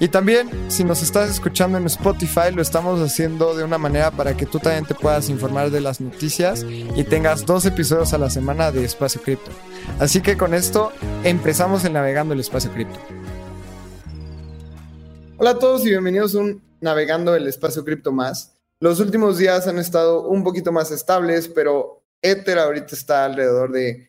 [0.00, 4.36] Y también, si nos estás escuchando en Spotify, lo estamos haciendo de una manera para
[4.36, 8.30] que tú también te puedas informar de las noticias y tengas dos episodios a la
[8.30, 9.50] semana de Espacio Cripto.
[9.98, 10.92] Así que con esto
[11.24, 13.00] empezamos el Navegando el Espacio Cripto.
[15.36, 18.54] Hola a todos y bienvenidos a un Navegando el Espacio Cripto más.
[18.78, 24.07] Los últimos días han estado un poquito más estables, pero Ether ahorita está alrededor de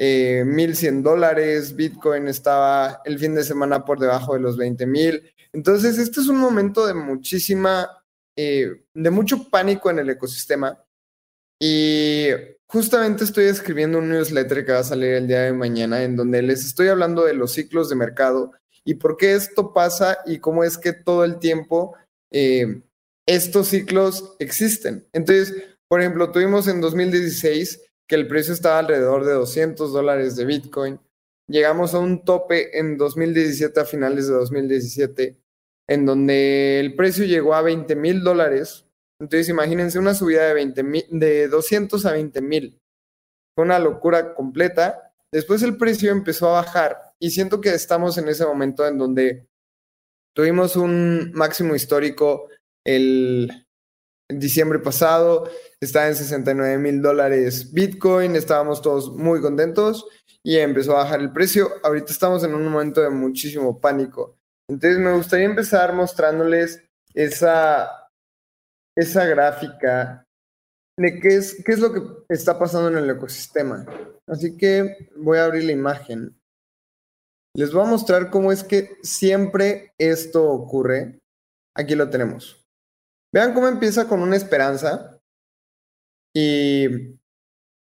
[0.00, 5.22] 1.100 eh, dólares, Bitcoin estaba el fin de semana por debajo de los 20.000.
[5.52, 8.02] Entonces, este es un momento de muchísima,
[8.34, 10.82] eh, de mucho pánico en el ecosistema.
[11.60, 12.28] Y
[12.66, 16.40] justamente estoy escribiendo un newsletter que va a salir el día de mañana en donde
[16.40, 18.52] les estoy hablando de los ciclos de mercado
[18.84, 21.94] y por qué esto pasa y cómo es que todo el tiempo
[22.32, 22.80] eh,
[23.26, 25.06] estos ciclos existen.
[25.12, 25.54] Entonces,
[25.88, 30.98] por ejemplo, tuvimos en 2016 que el precio estaba alrededor de 200 dólares de Bitcoin.
[31.46, 35.40] Llegamos a un tope en 2017, a finales de 2017,
[35.86, 38.84] en donde el precio llegó a 20 mil dólares.
[39.20, 42.80] Entonces imagínense una subida de, 20, de 200 a 20 mil.
[43.54, 45.12] Fue una locura completa.
[45.30, 49.46] Después el precio empezó a bajar y siento que estamos en ese momento en donde
[50.34, 52.48] tuvimos un máximo histórico
[52.84, 53.68] el,
[54.32, 55.48] diciembre pasado
[55.80, 60.06] estaba en 69 mil dólares Bitcoin, estábamos todos muy contentos
[60.42, 61.70] y empezó a bajar el precio.
[61.82, 64.38] Ahorita estamos en un momento de muchísimo pánico.
[64.68, 66.82] Entonces me gustaría empezar mostrándoles
[67.14, 68.08] esa,
[68.96, 70.26] esa gráfica
[70.96, 73.86] de qué es, qué es lo que está pasando en el ecosistema.
[74.26, 76.38] Así que voy a abrir la imagen.
[77.56, 81.18] Les voy a mostrar cómo es que siempre esto ocurre.
[81.74, 82.59] Aquí lo tenemos.
[83.32, 85.20] Vean cómo empieza con una esperanza
[86.34, 87.18] y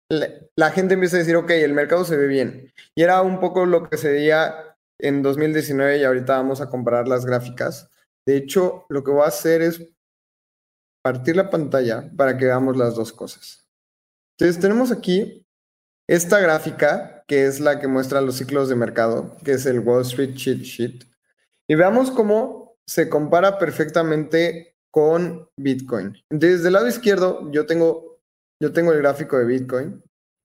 [0.10, 2.74] la, gente empieza a decir, ok, el mercado se ve bien.
[2.96, 7.08] Y era un poco lo que se veía en 2019 y ahorita vamos a comparar
[7.08, 7.90] las gráficas.
[8.26, 9.82] De hecho, lo que voy a hacer es
[11.04, 13.68] partir la pantalla para que veamos las dos cosas.
[14.38, 15.46] Entonces tenemos aquí
[16.08, 20.04] esta gráfica, que es la que muestra los ciclos de mercado, que es el Wall
[20.04, 21.06] Street Cheat Sheet.
[21.68, 26.18] Y veamos cómo se compara perfectamente con Bitcoin.
[26.32, 28.22] Entonces, del lado izquierdo, yo tengo,
[28.64, 30.02] yo tengo el gráfico de Bitcoin.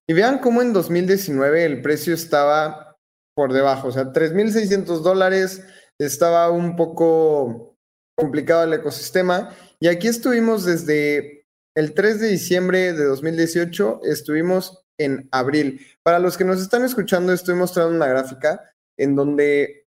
[0.08, 2.96] Y vean cómo en 2019 el precio estaba
[3.36, 5.64] por debajo, o sea, 3.600 dólares,
[6.00, 7.76] estaba un poco
[8.18, 9.54] complicado el ecosistema.
[9.78, 11.46] Y aquí estuvimos desde
[11.76, 15.80] el 3 de diciembre de 2018, estuvimos en abril.
[16.02, 18.68] Para los que nos están escuchando, estoy mostrando una gráfica
[18.98, 19.86] en donde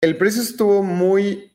[0.00, 1.49] el precio estuvo muy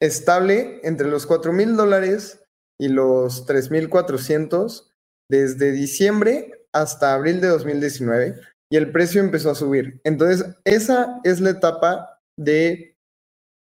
[0.00, 2.44] estable entre los 4 mil dólares
[2.80, 4.92] y los 3.400
[5.30, 8.40] desde diciembre hasta abril de 2019
[8.70, 10.00] y el precio empezó a subir.
[10.04, 12.96] Entonces, esa es la etapa de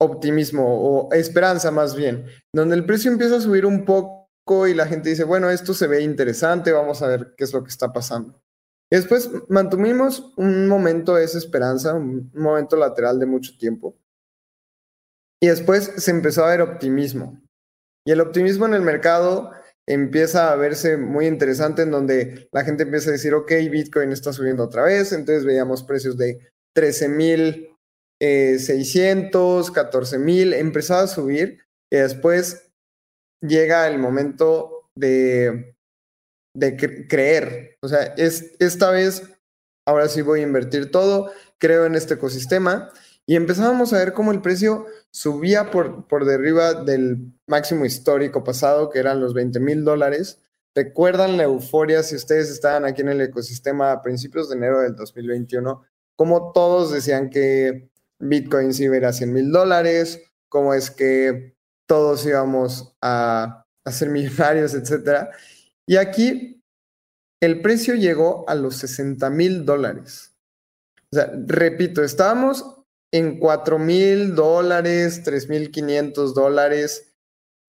[0.01, 4.87] optimismo o esperanza más bien, donde el precio empieza a subir un poco y la
[4.87, 7.93] gente dice, bueno, esto se ve interesante, vamos a ver qué es lo que está
[7.93, 8.41] pasando.
[8.91, 13.97] Después mantuvimos un momento de esa esperanza, un momento lateral de mucho tiempo.
[15.41, 17.41] Y después se empezó a ver optimismo.
[18.07, 19.53] Y el optimismo en el mercado
[19.87, 24.33] empieza a verse muy interesante en donde la gente empieza a decir, ok, Bitcoin está
[24.33, 27.79] subiendo otra vez, entonces veíamos precios de 13 mil
[28.21, 32.71] 600, 14 mil, empezaba a subir y después
[33.41, 35.77] llega el momento de,
[36.55, 37.77] de creer.
[37.81, 39.23] O sea, es, esta vez,
[39.87, 42.93] ahora sí voy a invertir todo, creo en este ecosistema.
[43.29, 48.89] Y empezábamos a ver cómo el precio subía por, por derriba del máximo histórico pasado,
[48.89, 50.41] que eran los 20 mil dólares.
[50.75, 54.97] ¿Recuerdan la euforia si ustedes estaban aquí en el ecosistema a principios de enero del
[54.97, 55.85] 2021?
[56.17, 60.91] Como todos decían que Bitcoin se iba a ir a 100 mil dólares, cómo es
[60.91, 61.55] que
[61.87, 65.33] todos íbamos a, a ser millonarios, etcétera.
[65.87, 66.65] Y aquí
[67.43, 70.35] el precio llegó a los 60 mil dólares.
[71.13, 72.78] O sea, repito, estábamos
[73.13, 77.15] en 4 mil dólares, 3 mil 500 dólares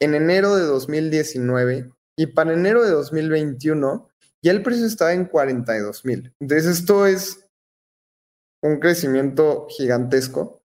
[0.02, 4.10] en enero de 2019 y para enero de 2021
[4.44, 6.34] ya el precio estaba en 42 mil.
[6.40, 7.50] Entonces esto es
[8.62, 10.62] un crecimiento gigantesco.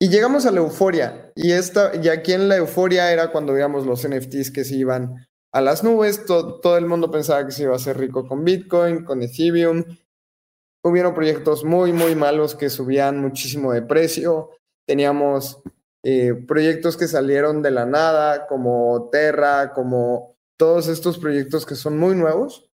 [0.00, 1.32] Y llegamos a la euforia.
[1.34, 5.26] Y, esta, y aquí en la euforia era cuando veíamos los NFTs que se iban
[5.52, 6.24] a las nubes.
[6.24, 9.84] Todo, todo el mundo pensaba que se iba a hacer rico con Bitcoin, con Ethereum.
[10.82, 14.50] Hubieron proyectos muy, muy malos que subían muchísimo de precio.
[14.86, 15.60] Teníamos
[16.04, 21.98] eh, proyectos que salieron de la nada, como Terra, como todos estos proyectos que son
[21.98, 22.70] muy nuevos.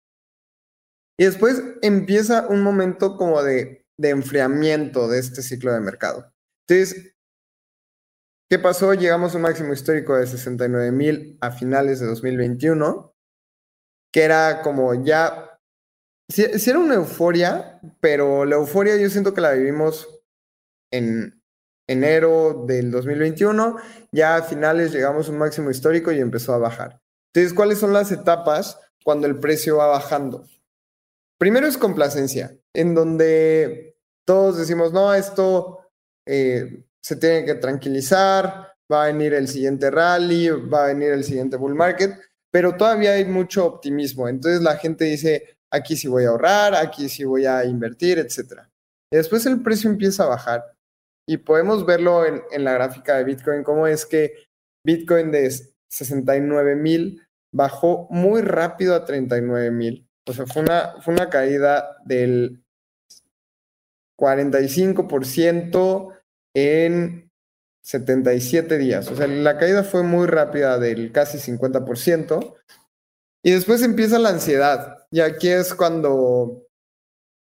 [1.17, 6.33] Y después empieza un momento como de de enfriamiento de este ciclo de mercado.
[6.65, 7.13] Entonces,
[8.49, 8.93] ¿qué pasó?
[8.93, 13.13] Llegamos a un máximo histórico de 69 mil a finales de 2021,
[14.13, 15.48] que era como ya,
[16.29, 20.07] sí, era una euforia, pero la euforia yo siento que la vivimos
[20.91, 21.41] en
[21.87, 23.77] enero del 2021,
[24.11, 27.01] ya a finales llegamos a un máximo histórico y empezó a bajar.
[27.33, 30.45] Entonces, ¿cuáles son las etapas cuando el precio va bajando?
[31.39, 35.79] Primero es complacencia, en donde todos decimos, no, esto
[36.27, 41.23] eh, se tiene que tranquilizar, va a venir el siguiente rally, va a venir el
[41.23, 42.19] siguiente bull market,
[42.51, 44.27] pero todavía hay mucho optimismo.
[44.27, 48.63] Entonces la gente dice, aquí sí voy a ahorrar, aquí sí voy a invertir, etc.
[49.11, 50.63] Y después el precio empieza a bajar
[51.27, 54.33] y podemos verlo en, la gráfica de Bitcoin, cómo es que
[54.83, 55.51] Bitcoin de
[55.91, 57.21] 69 mil
[57.53, 60.07] bajó muy rápido a 39 mil.
[60.27, 62.63] O sea, fue una, fue una caída del
[64.19, 66.13] 45%
[66.55, 67.29] en
[67.83, 69.11] 77 días.
[69.11, 72.55] O sea, la caída fue muy rápida del casi 50%.
[73.43, 74.98] Y después empieza la ansiedad.
[75.11, 76.67] Y aquí es cuando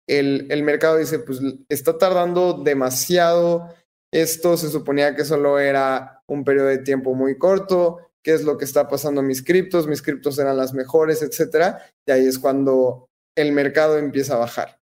[0.08, 3.74] el, el mercado dice, pues está tardando demasiado.
[4.12, 7.98] Esto se suponía que solo era un periodo de tiempo muy corto.
[8.22, 9.86] ¿Qué es lo que está pasando a mis criptos?
[9.86, 11.82] Mis criptos eran las mejores, etcétera.
[12.06, 14.80] Y ahí es cuando el mercado empieza a bajar.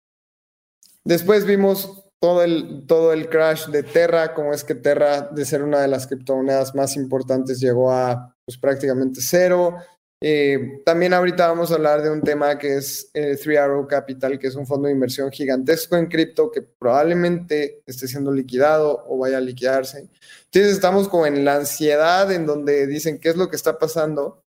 [1.04, 5.64] Después vimos todo el, todo el crash de Terra, como es que Terra, de ser
[5.64, 9.78] una de las criptomonedas más importantes, llegó a pues, prácticamente cero.
[10.22, 14.38] Eh, también ahorita vamos a hablar de un tema que es eh, Three Arrow Capital,
[14.38, 19.18] que es un fondo de inversión gigantesco en cripto que probablemente esté siendo liquidado o
[19.18, 20.10] vaya a liquidarse.
[20.46, 24.44] Entonces estamos como en la ansiedad en donde dicen qué es lo que está pasando.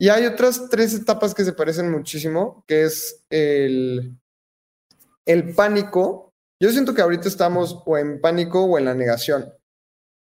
[0.00, 4.16] Y hay otras tres etapas que se parecen muchísimo, que es el,
[5.26, 9.52] el pánico, yo siento que ahorita estamos o en pánico o en la negación.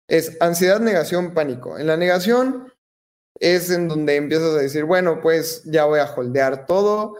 [0.08, 1.78] Es ansiedad, negación, pánico.
[1.78, 2.71] En la negación
[3.42, 7.16] es en donde empiezas a decir, bueno, pues ya voy a holdear todo,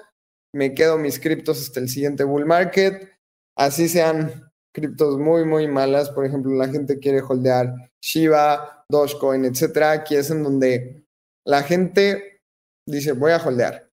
[0.55, 3.11] me quedo mis criptos hasta el siguiente bull market,
[3.59, 6.11] así sean criptos muy, muy malas.
[6.11, 9.91] Por ejemplo, la gente quiere holdear Shiba, Dogecoin, etcétera.
[9.91, 11.05] Aquí es en donde
[11.45, 12.41] la gente
[12.87, 13.91] dice, voy a holdear.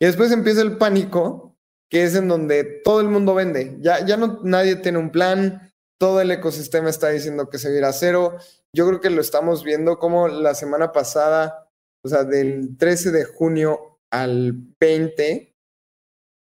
[0.00, 1.56] Y después empieza el pánico,
[1.90, 3.76] que es en donde todo el mundo vende.
[3.80, 7.74] Ya, ya no nadie tiene un plan, todo el ecosistema está diciendo que se va
[7.74, 8.38] a ir a cero.
[8.74, 11.65] Yo creo que lo estamos viendo como la semana pasada,
[12.06, 15.56] o sea, del 13 de junio al 20,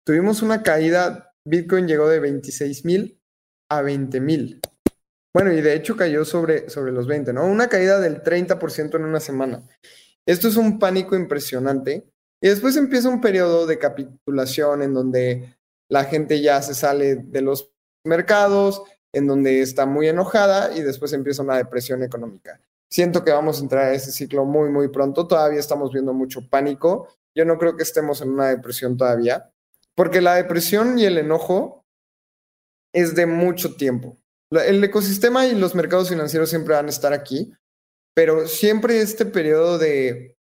[0.06, 3.20] tuvimos una caída, Bitcoin llegó de 26 mil
[3.70, 4.60] a 20 mil.
[5.34, 7.46] Bueno, y de hecho cayó sobre, sobre los 20, ¿no?
[7.46, 9.62] Una caída del 30% en una semana.
[10.26, 12.04] Esto es un pánico impresionante
[12.42, 15.56] y después empieza un periodo de capitulación en donde
[15.88, 17.72] la gente ya se sale de los
[18.04, 18.82] mercados,
[19.14, 22.60] en donde está muy enojada y después empieza una depresión económica.
[22.90, 25.26] Siento que vamos a entrar a ese ciclo muy, muy pronto.
[25.26, 27.08] Todavía estamos viendo mucho pánico.
[27.34, 29.52] Yo no creo que estemos en una depresión todavía,
[29.94, 31.84] porque la depresión y el enojo
[32.94, 34.18] es de mucho tiempo.
[34.50, 37.52] El ecosistema y los mercados financieros siempre van a estar aquí,
[38.14, 40.36] pero siempre este periodo de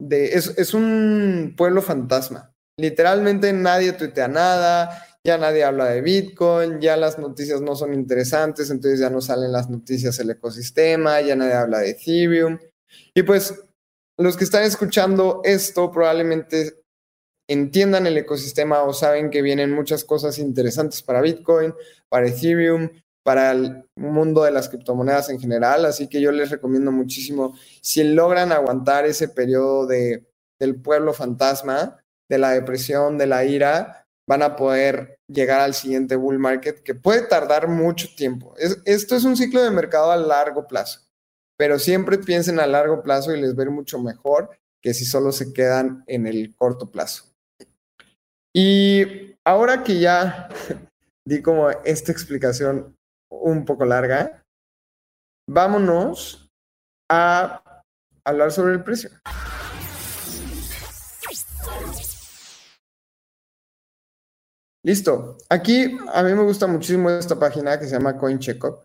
[0.00, 2.54] es, un pueblo fantasma.
[2.78, 8.70] Literalmente nadie tuitea nada, ya nadie habla de Bitcoin, ya las noticias no son interesantes,
[8.70, 12.58] entonces ya no salen las noticias del ecosistema, ya nadie habla de Ethereum.
[13.12, 13.54] Y pues
[14.16, 16.82] los que están escuchando esto probablemente
[17.46, 21.74] entiendan el ecosistema o saben que vienen muchas cosas interesantes para Bitcoin,
[22.08, 22.88] para Ethereum,
[23.22, 25.84] para el mundo de las criptomonedas en general.
[25.84, 30.26] Así que yo les recomiendo muchísimo, si logran aguantar ese periodo de,
[30.58, 36.16] del pueblo fantasma, de la depresión, de la ira, van a poder llegar al siguiente
[36.16, 38.54] bull market que puede tardar mucho tiempo.
[38.84, 41.00] esto es un ciclo de mercado a largo plazo,
[41.56, 44.50] pero siempre piensen a largo plazo y les ver mucho mejor
[44.82, 47.24] que si solo se quedan en el corto plazo.
[48.54, 50.48] Y ahora que ya
[51.26, 52.96] di como esta explicación
[53.30, 54.42] un poco larga,
[55.48, 56.50] vámonos
[57.10, 57.62] a
[58.24, 59.10] hablar sobre el precio.
[64.84, 65.36] Listo.
[65.48, 68.84] Aquí a mí me gusta muchísimo esta página que se llama CoinCheckup.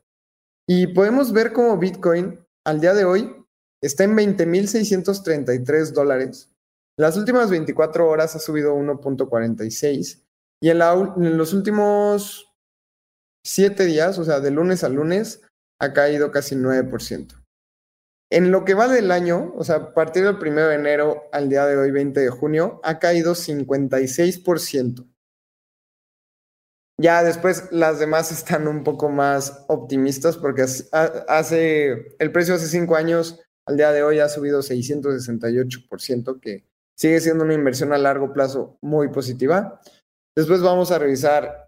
[0.68, 3.36] Y podemos ver cómo Bitcoin al día de hoy
[3.82, 6.50] está en 20.633 dólares.
[6.98, 10.24] Las últimas 24 horas ha subido 1.46
[10.62, 12.54] y en, en los últimos
[13.46, 15.42] 7 días, o sea, de lunes a lunes,
[15.82, 17.44] ha caído casi 9%.
[18.32, 21.50] En lo que va del año, o sea, a partir del 1 de enero al
[21.50, 25.13] día de hoy, 20 de junio, ha caído 56%.
[27.04, 32.96] Ya después las demás están un poco más optimistas porque hace el precio hace cinco
[32.96, 36.64] años al día de hoy ha subido 668%, que
[36.98, 39.82] sigue siendo una inversión a largo plazo muy positiva.
[40.34, 41.68] Después vamos a revisar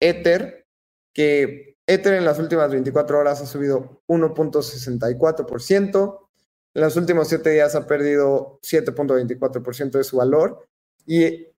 [0.00, 0.66] Ether,
[1.14, 6.28] que Ether en las últimas 24 horas ha subido 1.64%,
[6.74, 10.66] en los últimos 7 días ha perdido 7.24% de su valor
[11.04, 11.51] y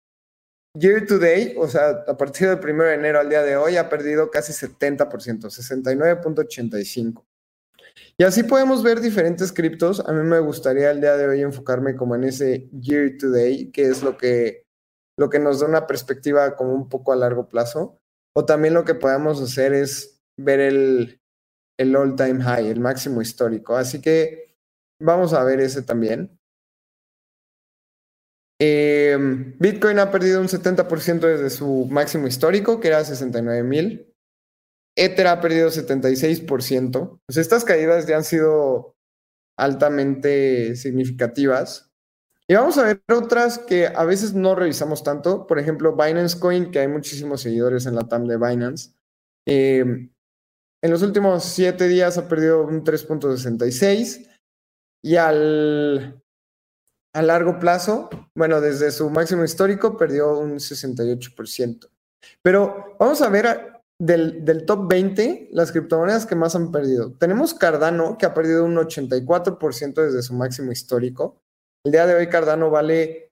[0.75, 3.76] year to day, o sea, a partir del 1 de enero al día de hoy,
[3.76, 7.25] ha perdido casi 70%, 69.85%.
[8.16, 10.00] Y así podemos ver diferentes criptos.
[10.00, 13.71] A mí me gustaría el día de hoy enfocarme como en ese year to day,
[13.73, 14.66] que es lo que,
[15.19, 18.00] lo que nos da una perspectiva como un poco a largo plazo.
[18.37, 21.21] O también lo que podemos hacer es ver el,
[21.78, 23.76] el all time high, el máximo histórico.
[23.76, 24.57] Así que
[25.00, 26.38] vamos a ver ese también.
[28.66, 29.18] Eh,
[29.59, 34.11] Bitcoin ha perdido un 70% desde su máximo histórico, que era 69 mil.
[34.97, 37.21] Ether ha perdido 76%.
[37.26, 38.97] Pues estas caídas ya han sido
[39.59, 41.90] altamente significativas.
[42.49, 45.47] Y vamos a ver otras que a veces no revisamos tanto.
[45.47, 48.94] Por ejemplo, Binance Coin, que hay muchísimos seguidores en la TAM de Binance.
[49.47, 49.85] Eh,
[50.83, 54.26] en los últimos siete días ha perdido un 3.66
[55.02, 56.24] y al
[57.14, 61.88] a largo plazo, bueno, desde su máximo histórico perdió un 68%.
[62.42, 67.12] Pero vamos a ver del, del, top 20 las criptomonedas que más han perdido.
[67.12, 71.40] Tenemos Cardano, que ha perdido un 84% desde su máximo histórico.
[71.85, 73.30] El día de hoy Cardano vale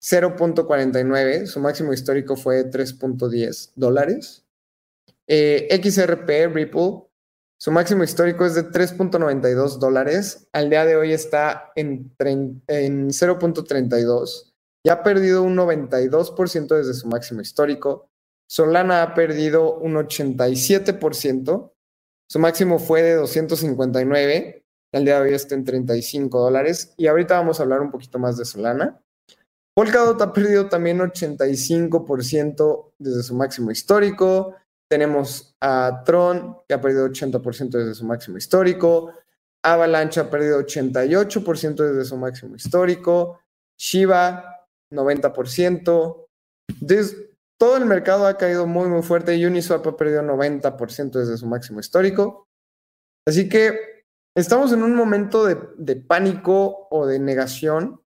[0.00, 4.44] 0.49, su máximo histórico fue 3.10 dólares.
[5.26, 7.07] Eh, XRP, Ripple,
[7.60, 10.48] su máximo histórico es de 3.92 dólares.
[10.52, 14.52] Al día de hoy está en, en 0.32.
[14.86, 18.10] Ya ha perdido un 92% desde su máximo histórico.
[18.48, 21.72] Solana ha perdido un 87%.
[22.30, 24.64] Su máximo fue de 259.
[24.92, 26.94] Al día de hoy está en 35 dólares.
[26.96, 29.02] Y ahorita vamos a hablar un poquito más de Solana.
[29.74, 34.54] Polkadot ha perdido también 85% desde su máximo histórico.
[34.90, 39.12] Tenemos a Tron, que ha perdido 80% desde su máximo histórico.
[39.62, 43.40] Avalanche ha perdido 88% desde su máximo histórico.
[43.78, 46.26] Shiba, 90%.
[47.58, 49.46] todo el mercado ha caído muy, muy fuerte.
[49.46, 52.48] Uniswap ha perdido 90% desde su máximo histórico.
[53.26, 54.04] Así que
[54.34, 58.00] estamos en un momento de, de, pánico o de negación,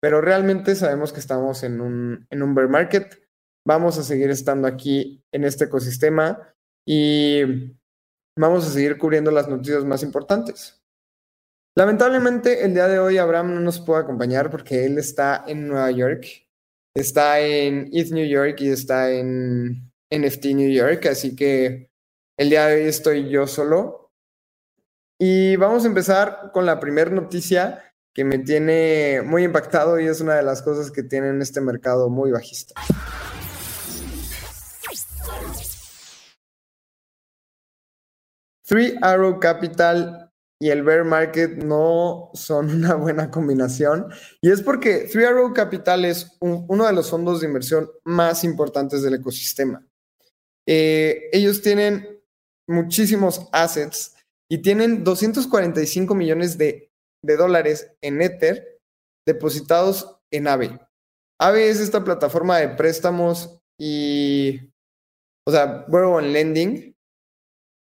[0.00, 3.23] pero realmente sabemos que estamos en un, en un bear market
[3.66, 6.54] vamos a seguir estando aquí en este ecosistema
[6.86, 7.42] y
[8.38, 10.82] vamos a seguir cubriendo las noticias más importantes.
[11.76, 15.90] Lamentablemente, el día de hoy Abraham no nos puede acompañar porque él está en Nueva
[15.90, 16.26] York,
[16.94, 21.90] está en ETH New York y está en NFT New York, así que
[22.38, 24.12] el día de hoy estoy yo solo.
[25.18, 30.20] Y vamos a empezar con la primera noticia que me tiene muy impactado y es
[30.20, 32.74] una de las cosas que tiene en este mercado muy bajista.
[38.66, 40.30] Three Arrow Capital
[40.60, 44.08] y el bear market no son una buena combinación.
[44.40, 49.02] Y es porque Three Arrow Capital es uno de los fondos de inversión más importantes
[49.02, 49.86] del ecosistema.
[50.66, 52.22] Eh, ellos tienen
[52.66, 54.14] muchísimos assets
[54.48, 56.90] y tienen 245 millones de
[57.24, 58.80] de dólares en Ether
[59.26, 60.78] depositados en AVE.
[61.40, 64.60] AVE es esta plataforma de préstamos y,
[65.46, 66.93] o sea, borrow and lending.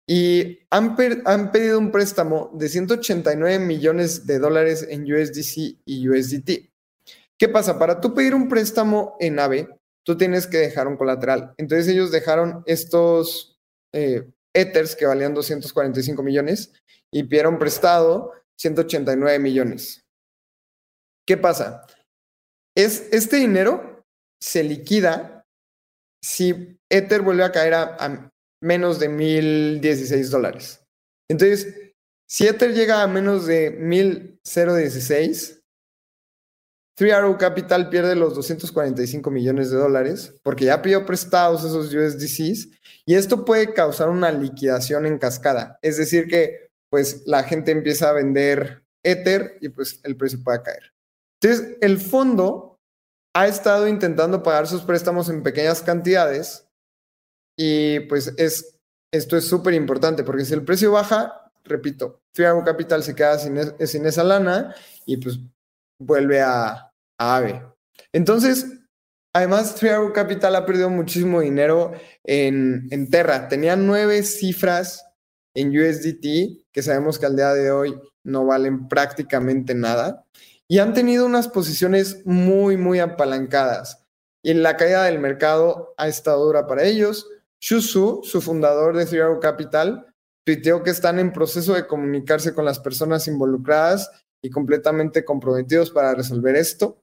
[0.08, 6.70] Y han, han pedido un préstamo de 189 millones de dólares en USDC y USDT.
[7.38, 7.78] ¿Qué pasa?
[7.78, 9.68] Para tú pedir un préstamo en AVE,
[10.04, 11.54] tú tienes que dejar un colateral.
[11.58, 13.58] Entonces ellos dejaron estos
[13.92, 16.72] eh, Ethers que valían 245 millones
[17.12, 20.06] y pidieron prestado 189 millones.
[21.26, 21.84] ¿Qué pasa?
[22.74, 24.04] Es, este dinero
[24.40, 25.44] se liquida
[26.22, 28.32] si Ether vuelve a caer a,
[28.66, 30.82] menos de 1016 dólares.
[31.30, 31.92] Entonces,
[32.28, 35.62] si Ether llega a menos de 1016,
[36.96, 42.70] 3 Arrow Capital pierde los 245 millones de dólares porque ya pidió prestados esos USDCs
[43.04, 45.78] y esto puede causar una liquidación en cascada.
[45.82, 50.62] Es decir, que pues la gente empieza a vender Ether y pues el precio puede
[50.62, 50.92] caer.
[51.40, 52.80] Entonces, el fondo
[53.34, 56.65] ha estado intentando pagar sus préstamos en pequeñas cantidades
[57.56, 58.78] y pues es,
[59.12, 63.56] esto es súper importante porque si el precio baja, repito, Arrow Capital se queda sin,
[64.06, 65.38] esa lana y pues
[65.98, 67.62] vuelve a, AVE.
[68.12, 68.66] Entonces,
[69.32, 71.92] además, Triago Capital ha perdido muchísimo dinero
[72.24, 73.48] en, en Terra.
[73.48, 75.06] Tenía nueve cifras
[75.54, 80.26] en USDT, que sabemos que al día de hoy no valen prácticamente nada.
[80.68, 84.04] Y han tenido unas posiciones muy, muy apalancadas.
[84.42, 87.26] Y la caída del mercado ha estado dura para ellos.
[87.66, 90.06] Shusu, su fundador de Triago Capital,
[90.46, 94.08] tuiteó que están en proceso de comunicarse con las personas involucradas
[94.40, 97.02] y completamente comprometidos para resolver esto.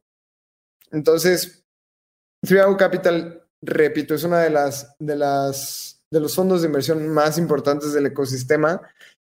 [0.92, 1.66] Entonces,
[2.42, 7.38] Triago Capital, repito, es una de las, de las de los fondos de inversión más
[7.38, 8.82] importantes del ecosistema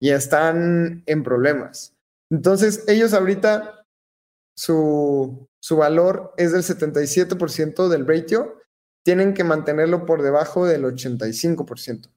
[0.00, 1.94] y están en problemas.
[2.30, 3.86] Entonces, ellos ahorita,
[4.54, 8.61] su, su valor es del 77% del ratio,
[9.04, 12.10] tienen que mantenerlo por debajo del 85%.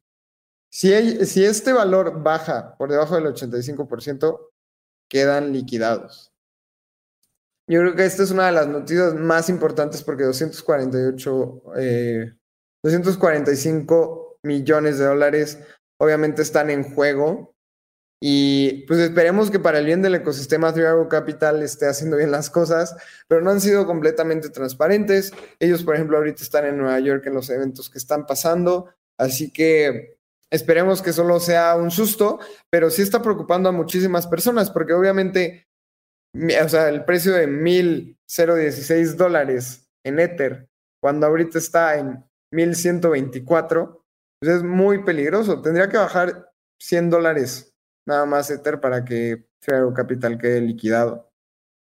[0.70, 4.50] Si, si este valor baja por debajo del 85%,
[5.10, 6.34] quedan liquidados.
[7.68, 11.64] Yo creo que esta es una de las noticias más importantes porque 248,
[12.84, 15.60] 245 eh, millones de dólares
[15.98, 17.55] obviamente están en juego.
[18.22, 22.50] Y pues esperemos que para el bien del ecosistema Triago Capital esté haciendo bien las
[22.50, 22.96] cosas,
[23.28, 25.34] pero no han sido completamente transparentes.
[25.60, 29.52] Ellos, por ejemplo, ahorita están en Nueva York en los eventos que están pasando, así
[29.52, 30.18] que
[30.50, 35.68] esperemos que solo sea un susto, pero sí está preocupando a muchísimas personas, porque obviamente
[36.64, 40.68] o sea, el precio de 1.016 dólares en Ether,
[41.02, 44.02] cuando ahorita está en 1.124,
[44.40, 45.62] pues es muy peligroso.
[45.62, 47.75] Tendría que bajar 100 dólares
[48.06, 51.32] nada más Ether para que Fair Capital quede liquidado.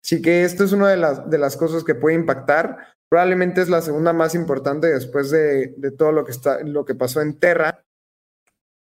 [0.04, 2.96] Así que esto es una de las, de las cosas que puede impactar.
[3.10, 6.96] Probablemente es la segunda más importante después de, de todo lo que, está, lo que
[6.96, 7.84] pasó en Terra.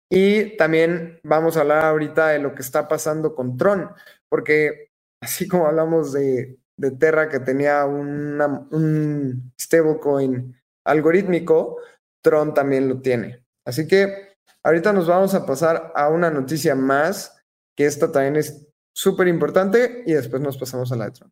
[0.09, 3.89] Y también vamos a hablar ahorita de lo que está pasando con Tron,
[4.29, 6.59] porque así como hablamos de,
[6.99, 11.77] Terra que tenía un stablecoin algorítmico,
[12.21, 13.43] Tron también lo tiene.
[13.65, 14.24] Así que
[14.65, 17.39] ahorita nos vamos a pasar a una noticia más,
[17.77, 21.31] que esta también es súper importante, y después nos pasamos a la de.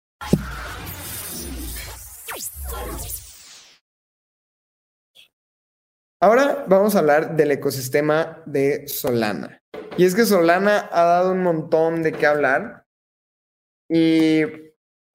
[6.22, 9.60] Ahora vamos a hablar del ecosistema de Solana.
[9.98, 12.86] Y es que Solana ha dado un montón de qué hablar,
[13.90, 14.44] y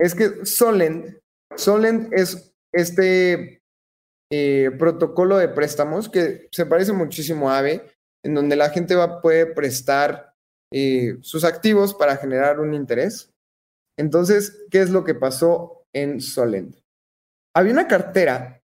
[0.00, 1.20] es que Solend,
[1.56, 3.62] Solend es este
[4.30, 9.20] eh, protocolo de préstamos que se parece muchísimo a AVE, en donde la gente va,
[9.20, 10.34] puede prestar
[10.72, 13.32] eh, sus activos para generar un interés.
[13.98, 16.76] Entonces, ¿qué es lo que pasó en Solend?
[17.54, 18.62] Había una cartera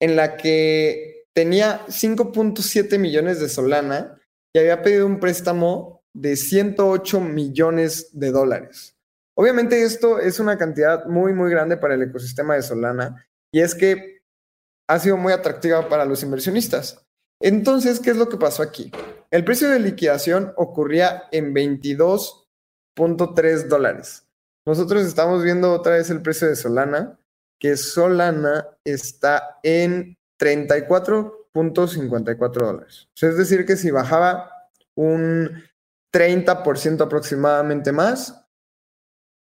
[0.00, 4.20] en la que tenía 5.7 millones de Solana
[4.54, 8.96] y había pedido un préstamo de 108 millones de dólares.
[9.36, 13.74] Obviamente esto es una cantidad muy, muy grande para el ecosistema de Solana y es
[13.74, 14.22] que
[14.88, 17.04] ha sido muy atractiva para los inversionistas.
[17.44, 18.90] Entonces, ¿qué es lo que pasó aquí?
[19.30, 24.26] El precio de liquidación ocurría en 22.3 dólares.
[24.64, 27.18] Nosotros estamos viendo otra vez el precio de Solana,
[27.60, 33.08] que Solana está en 34.54 dólares.
[33.20, 34.50] Es decir, que si bajaba
[34.94, 35.62] un
[36.14, 38.42] 30% aproximadamente más.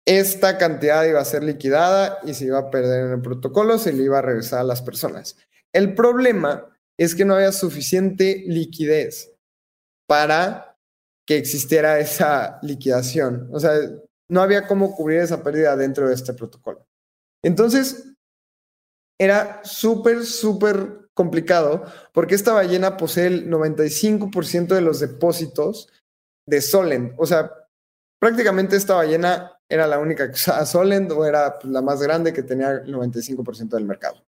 [0.06, 3.92] Esta cantidad iba a ser liquidada y se iba a perder en el protocolo, se
[3.92, 5.36] le iba a regresar a las personas.
[5.72, 6.69] El problema
[7.00, 9.32] es que no había suficiente liquidez
[10.06, 10.76] para
[11.26, 13.48] que existiera esa liquidación.
[13.52, 13.72] O sea,
[14.28, 16.86] no había cómo cubrir esa pérdida dentro de este protocolo.
[17.42, 18.12] Entonces,
[19.18, 25.90] era súper, súper complicado porque esta ballena posee el 95% de los depósitos
[26.46, 27.14] de Solend.
[27.16, 27.50] O sea,
[28.20, 32.34] prácticamente esta ballena era la única que usaba Solend o era pues, la más grande
[32.34, 34.22] que tenía el 95% del mercado.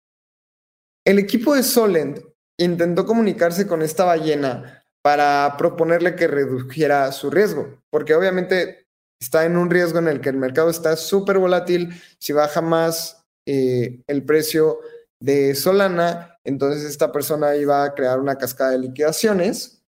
[1.04, 2.29] El equipo de Solend
[2.60, 8.88] intentó comunicarse con esta ballena para proponerle que redujera su riesgo, porque obviamente
[9.20, 13.26] está en un riesgo en el que el mercado está súper volátil, si baja más
[13.46, 14.80] eh, el precio
[15.20, 19.84] de Solana, entonces esta persona iba a crear una cascada de liquidaciones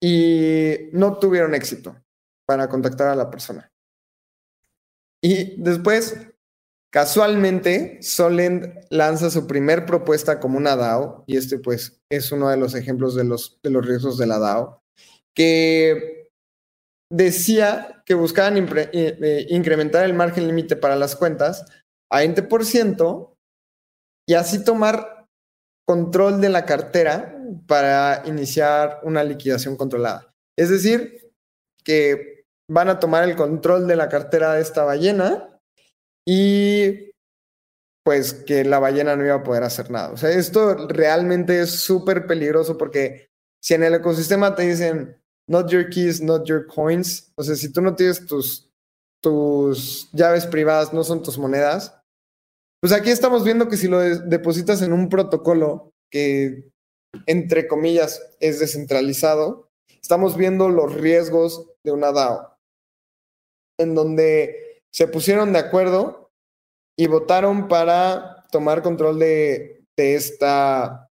[0.00, 1.96] y no tuvieron éxito
[2.46, 3.70] para contactar a la persona.
[5.22, 6.25] Y después,
[6.96, 12.56] casualmente, Solend lanza su primer propuesta como una DAO, y este pues es uno de
[12.56, 14.80] los ejemplos de los, riesgos de la DAO,
[15.36, 16.30] que
[17.12, 21.66] decía que buscaban eh, eh, incrementar el margen límite para las cuentas
[22.10, 23.34] a 20%
[24.26, 25.26] y así tomar
[25.86, 30.32] control de la cartera para iniciar una liquidación controlada.
[30.58, 31.30] Es decir,
[31.84, 35.52] que van a tomar el control de la cartera de esta ballena
[36.26, 37.12] y
[38.04, 40.10] pues que la ballena no iba a poder hacer nada.
[40.12, 43.30] O sea, esto realmente es súper peligroso porque
[43.62, 47.72] si en el ecosistema te dicen not your keys, not your coins, o sea, si
[47.72, 48.70] tú no tienes tus,
[49.22, 52.00] tus llaves privadas, no son tus monedas,
[52.80, 56.70] pues aquí estamos viendo que si lo depositas en un protocolo que,
[57.26, 59.68] entre comillas, es descentralizado,
[60.00, 62.56] estamos viendo los riesgos de una DAO,
[63.78, 64.65] en donde
[64.96, 66.32] se pusieron de acuerdo
[66.98, 71.10] y votaron para tomar control de, de, esta,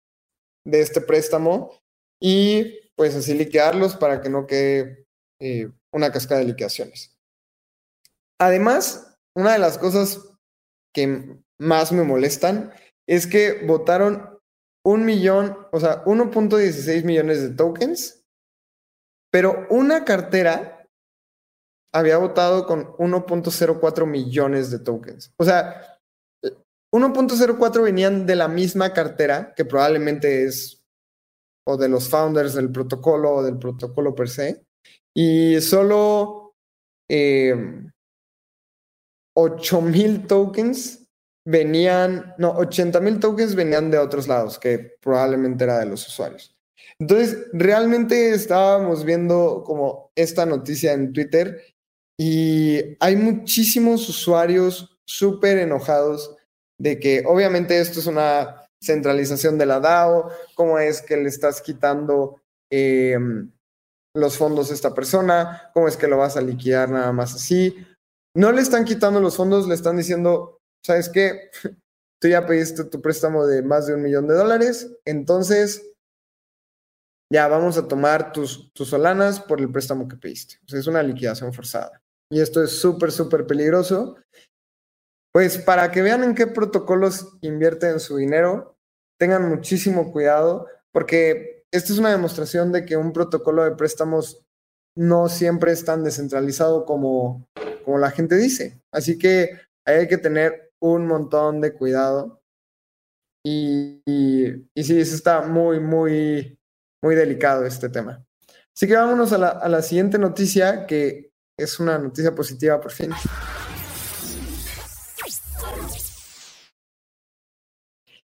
[0.63, 1.81] de este préstamo
[2.21, 5.07] y pues así liquidarlos para que no quede
[5.39, 7.17] eh, una cascada de liquidaciones.
[8.39, 10.19] Además, una de las cosas
[10.93, 12.71] que más me molestan
[13.07, 14.39] es que votaron
[14.85, 18.23] un millón, o sea, 1.16 millones de tokens,
[19.31, 20.80] pero una cartera
[21.93, 25.33] había votado con 1.04 millones de tokens.
[25.37, 25.99] O sea,
[26.93, 30.81] 1.04 venían de la misma cartera, que probablemente es
[31.67, 34.65] o de los founders del protocolo o del protocolo per se,
[35.15, 36.55] y solo
[37.09, 37.85] eh,
[39.37, 41.07] 8 mil tokens
[41.47, 46.55] venían, no, 80 mil tokens venían de otros lados, que probablemente era de los usuarios.
[46.99, 51.61] Entonces, realmente estábamos viendo como esta noticia en Twitter
[52.19, 56.35] y hay muchísimos usuarios súper enojados
[56.79, 61.61] de que obviamente esto es una centralización de la DAO, cómo es que le estás
[61.61, 63.51] quitando em,
[64.15, 67.75] los fondos a esta persona, cómo es que lo vas a liquidar nada más así.
[68.35, 71.51] No le están quitando los fondos, le están diciendo, ¿sabes qué?
[72.21, 75.91] Tú ya pediste tu préstamo de más de un millón de dólares, entonces
[77.31, 80.59] ya vamos a tomar tus, tus solanas por el préstamo que pediste.
[80.67, 82.00] Es una liquidación forzada.
[82.31, 84.15] Y esto es súper, súper peligroso.
[85.33, 88.77] Pues para que vean en qué protocolos invierten su dinero,
[89.19, 94.43] tengan muchísimo cuidado, porque esto es una demostración de que un protocolo de préstamos
[94.97, 97.47] no siempre es tan descentralizado como,
[97.83, 98.81] como la gente dice.
[98.93, 102.41] Así que hay que tener un montón de cuidado.
[103.45, 106.57] Y, y, sí, eso está muy, muy,
[107.03, 108.23] muy delicado este tema.
[108.75, 111.30] Así que vámonos a la, a la siguiente noticia, que
[111.63, 113.11] es una noticia positiva por fin.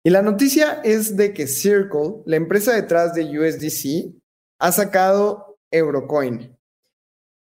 [0.05, 4.13] Y la noticia es de que Circle, la empresa detrás de USDC,
[4.59, 6.57] ha sacado Eurocoin.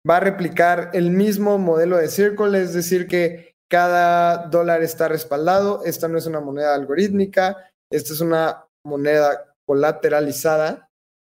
[0.08, 5.84] Va a replicar el mismo modelo de Circle, es decir, que cada dólar está respaldado.
[5.84, 7.56] Esta no es una moneda algorítmica,
[7.90, 10.90] esta es una moneda colateralizada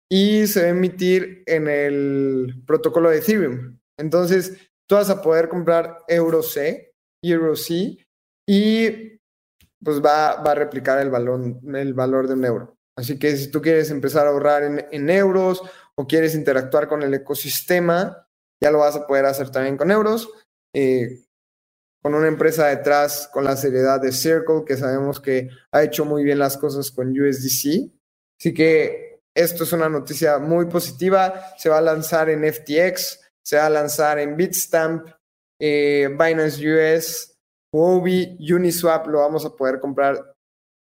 [0.10, 3.81] y se va a emitir en el protocolo de Ethereum.
[4.02, 7.98] Entonces, tú vas a poder comprar Euro C, Euro C,
[8.48, 9.20] y
[9.84, 11.42] pues va, va a replicar el valor,
[11.74, 12.78] el valor de un euro.
[12.98, 15.64] Así que si tú quieres empezar a ahorrar en, en euros
[15.96, 18.28] o quieres interactuar con el ecosistema,
[18.62, 20.30] ya lo vas a poder hacer también con euros.
[20.76, 21.24] Eh,
[22.02, 26.24] con una empresa detrás con la seriedad de Circle, que sabemos que ha hecho muy
[26.24, 27.92] bien las cosas con USDC.
[28.40, 31.54] Así que esto es una noticia muy positiva.
[31.58, 35.08] Se va a lanzar en FTX, se va a lanzar en Bitstamp,
[35.60, 37.38] eh, Binance US,
[37.73, 40.36] Huobi, Uniswap, lo vamos a poder comprar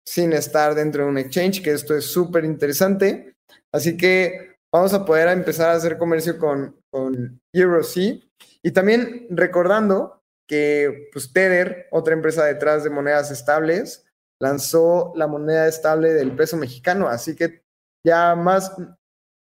[0.07, 3.35] sin estar dentro de un exchange, que esto es súper interesante.
[3.75, 8.23] Así que vamos a poder empezar a hacer comercio con, con EuroC.
[8.63, 14.07] Y también recordando que pues, Tether, otra empresa detrás de monedas estables,
[14.41, 17.09] lanzó la moneda estable del peso mexicano.
[17.09, 17.63] Así que
[18.07, 18.73] ya más,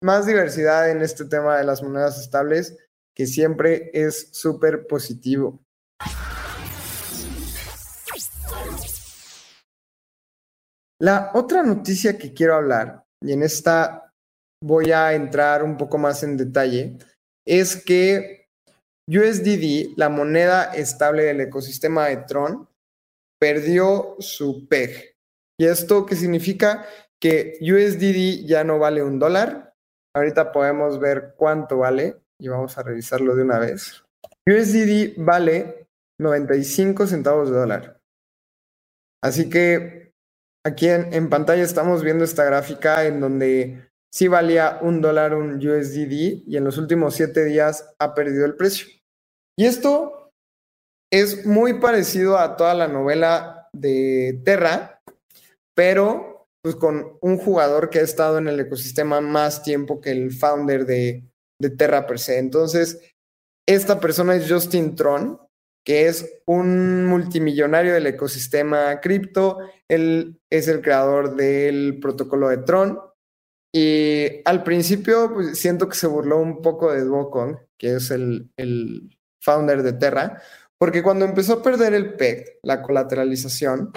[0.03, 2.77] más diversidad en este tema de las monedas estables,
[3.19, 5.61] que siempre es súper positivo.
[11.01, 14.13] La otra noticia que quiero hablar, y en esta
[14.63, 16.97] voy a entrar un poco más en detalle,
[17.45, 18.47] es que
[19.09, 22.69] USDD, la moneda estable del ecosistema de Tron,
[23.41, 25.17] perdió su PEG.
[25.59, 26.87] ¿Y esto qué significa?
[27.21, 29.75] Que USDD ya no vale un dólar.
[30.15, 34.05] Ahorita podemos ver cuánto vale y vamos a revisarlo de una vez.
[34.47, 38.01] USDD vale 95 centavos de dólar.
[39.23, 39.99] Así que
[40.69, 46.43] Aquí en, pantalla estamos viendo esta gráfica en donde sí valía un dólar un USDD
[46.47, 48.87] y en los últimos siete días ha perdido el precio.
[49.57, 50.31] Y esto
[51.11, 55.01] es muy parecido a toda la novela de Terra,
[55.75, 60.33] pero pues con un jugador que ha estado en el ecosistema más tiempo que el
[60.33, 61.25] founder de,
[61.61, 62.39] de Terra per se.
[62.39, 63.01] Entonces,
[63.67, 65.39] esta persona es Justin Tron,
[65.85, 69.59] que es un multimillonario del ecosistema cripto.
[69.89, 72.99] Él es el creador del protocolo de Tron.
[73.75, 78.51] Y al principio pues, siento que se burló un poco de Duocon, que es el,
[78.57, 80.43] el founder de Terra,
[80.79, 83.93] porque cuando empezó a perder el PEG, la colateralización,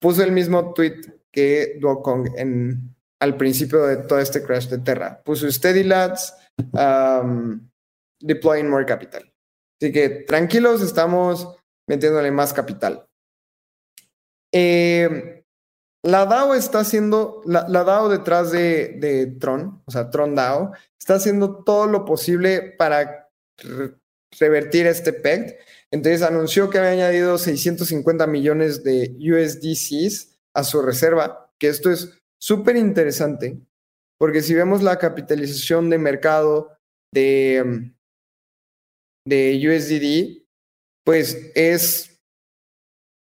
[0.00, 5.20] puso el mismo tweet que Duocon en, al principio de todo este crash de Terra.
[5.22, 6.34] Puso Steady Lads,
[8.20, 9.22] deploying more capital.
[9.80, 11.48] Así que tranquilos, estamos
[11.88, 13.06] metiéndole más capital.
[14.52, 15.44] Eh,
[16.02, 21.62] la DAO está haciendo, la, DAO detrás de, Tron, o sea, Tron DAO, está haciendo
[21.62, 23.28] todo lo posible para
[24.38, 25.58] revertir este PEG.
[25.90, 32.18] Entonces anunció que había añadido 650 millones de USDCs a su reserva, que esto es
[32.38, 33.60] súper interesante,
[34.20, 36.76] porque si vemos la capitalización de mercado
[37.12, 37.90] de,
[39.26, 40.46] de USDD,
[41.06, 42.20] pues es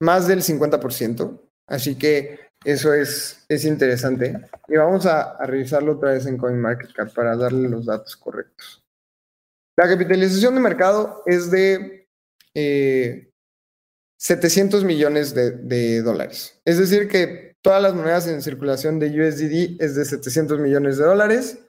[0.01, 1.41] más del 50%.
[1.67, 4.39] Así que eso es, es interesante.
[4.69, 8.81] Y vamos a, revisarlo otra vez en CoinMarketCap para darle los datos correctos.
[9.77, 12.07] La capitalización de mercado es de
[14.17, 16.61] 700 eh, millones de, de, dólares.
[16.63, 21.03] Es decir, que todas las monedas en circulación de USDD es de 700 millones de
[21.03, 21.67] dólares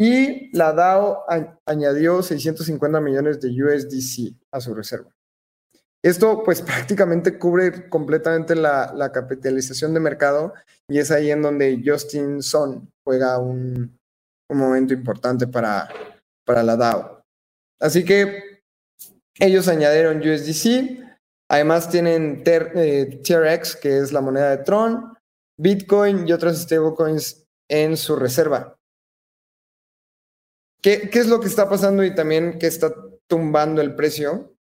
[0.00, 1.26] y la DAO
[1.66, 5.14] añadió 650 millones de USDC a su reserva.
[6.02, 10.54] Esto pues prácticamente cubre completamente la, capitalización de mercado
[10.88, 13.94] y es ahí en donde Justin Son juega un,
[14.48, 15.86] momento importante para,
[16.46, 17.22] para la DAO.
[17.78, 18.62] Así que
[19.38, 20.98] ellos añadieron USDC,
[21.50, 25.15] además tienen TRX, eh, que es la moneda de Tron,
[25.58, 28.78] Bitcoin y otras stablecoins en su reserva.
[30.82, 32.94] ¿Qué, es lo que está pasando y también que está
[33.26, 34.56] tumbando el precio?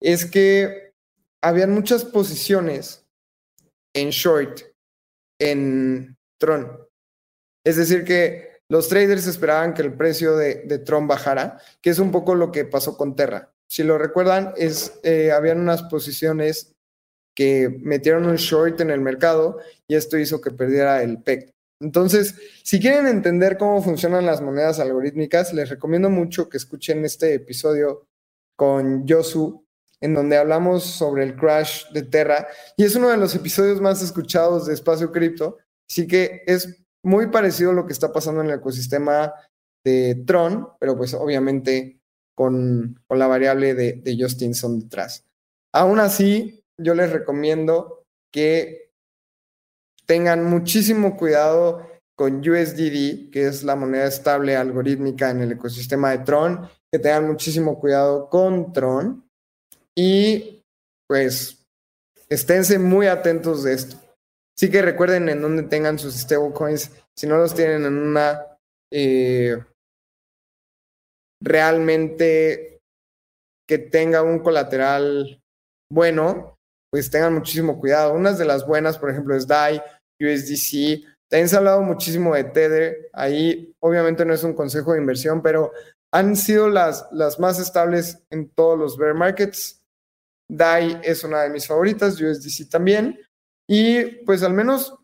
[0.00, 0.92] Es que
[1.42, 3.06] habían muchas posiciones
[3.94, 4.60] en short
[5.40, 6.86] en Tron.
[7.64, 12.12] Es decir, que los traders esperaban que el precio de, Tron bajara, que es un
[12.12, 13.52] poco lo que pasó con Terra.
[13.68, 16.76] Si lo recuerdan, es, eh, habían unas posiciones
[17.34, 21.52] que metieron un short en el mercado y esto hizo que perdiera el PEC.
[21.80, 27.34] Entonces, si quieren entender cómo funcionan las monedas algorítmicas, les recomiendo mucho que escuchen este
[27.34, 28.06] episodio
[28.56, 29.64] con Yosu,
[30.02, 34.02] en donde hablamos sobre el crash de Terra, y es uno de los episodios más
[34.02, 38.48] escuchados de Espacio Cripto, así que es muy parecido a lo que está pasando en
[38.48, 39.32] el ecosistema
[39.82, 42.00] de Tron, pero pues obviamente
[42.34, 45.24] con, la variable de, de Justinson detrás.
[45.72, 48.90] Aún así, yo les recomiendo que
[50.06, 56.18] tengan muchísimo cuidado con USDD, que es la moneda estable algorítmica en el ecosistema de
[56.18, 59.24] Tron, que tengan muchísimo cuidado con Tron
[59.96, 60.64] y
[61.06, 61.64] pues
[62.28, 63.96] esténse muy atentos de esto.
[64.56, 68.46] Sí que recuerden en dónde tengan sus stablecoins, si no los tienen en una
[68.92, 69.56] eh,
[71.42, 72.80] realmente
[73.66, 75.40] que tenga un colateral
[75.90, 76.58] bueno,
[76.90, 78.14] pues tengan muchísimo cuidado.
[78.14, 79.80] Unas de las buenas, por ejemplo, es DAI,
[80.20, 81.04] USDC.
[81.28, 83.10] También se ha hablado muchísimo de Tether.
[83.12, 85.72] Ahí obviamente no es un consejo de inversión, pero
[86.12, 89.80] han sido las, las más estables en todos los bear markets.
[90.50, 93.20] DAI es una de mis favoritas, USDC también.
[93.68, 94.96] Y pues al menos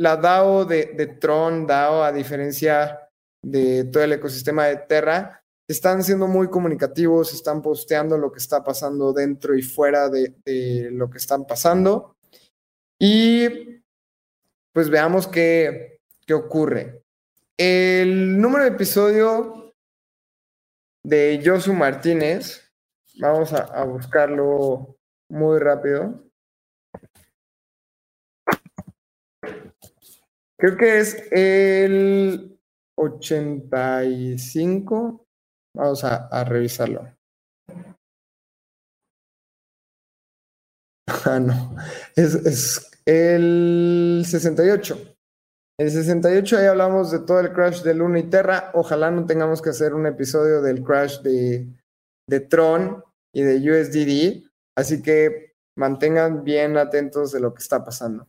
[0.00, 2.98] la DAO de, de Tron, DAO, a diferencia
[3.44, 8.62] de todo el ecosistema de Terra están siendo muy comunicativos, están posteando lo que está
[8.62, 10.34] pasando dentro y fuera de,
[10.92, 12.16] lo que están pasando.
[12.98, 13.82] Y
[14.72, 17.02] pues veamos qué, qué ocurre.
[17.56, 19.72] El número de episodio
[21.02, 22.70] de Josu Martínez,
[23.18, 24.96] vamos a, a buscarlo
[25.28, 26.22] muy rápido.
[30.56, 32.58] Creo que es el
[32.96, 35.23] 85.
[35.74, 37.06] Vamos a, revisarlo.
[41.26, 41.76] Ah, no.
[42.16, 45.14] Es, es el 68.
[45.78, 48.70] El 68 ahí hablamos de todo el crash de Luna y Terra.
[48.74, 51.66] Ojalá no tengamos que hacer un episodio del crash de,
[52.28, 53.02] de Tron
[53.34, 54.48] y de USDD.
[54.76, 58.28] Así que mantengan bien atentos de lo que está pasando.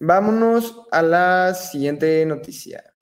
[0.00, 2.94] Vámonos a la siguiente noticia.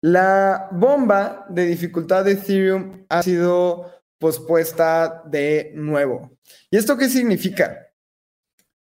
[0.00, 6.38] La bomba de dificultad de Ethereum ha sido pospuesta de nuevo.
[6.70, 7.92] ¿Y esto qué significa?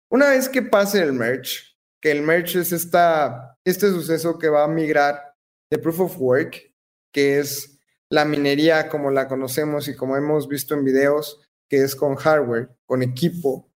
[0.08, 1.60] Una vez que pase el merge,
[2.00, 5.34] que el merge es esta, este suceso que va a migrar
[5.70, 6.72] de proof of work,
[7.12, 11.94] que es la minería como la conocemos y como hemos visto en videos, que es
[11.94, 13.70] con hardware, con equipo,